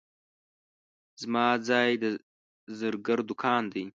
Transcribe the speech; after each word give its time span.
زما 1.21 1.47
ځای 1.67 1.89
د 2.03 2.05
زرګر 2.79 3.19
دوکان 3.29 3.63
دی. 3.73 3.85